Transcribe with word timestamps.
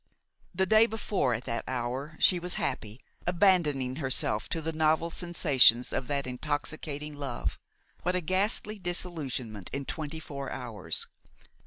The 0.55 0.65
day 0.65 0.87
before, 0.87 1.35
at 1.35 1.43
that 1.43 1.63
hour, 1.67 2.17
she 2.19 2.39
was 2.39 2.55
happy, 2.55 3.01
abandoning 3.27 3.97
herself 3.97 4.49
to 4.49 4.59
the 4.59 4.73
novel 4.73 5.11
sensations 5.11 5.93
of 5.93 6.07
that 6.07 6.25
intoxicating 6.25 7.13
love. 7.13 7.59
What 8.01 8.15
a 8.15 8.21
ghastly 8.21 8.79
disillusionment 8.79 9.69
in 9.71 9.85
twenty 9.85 10.19
four 10.19 10.51
hours! 10.51 11.05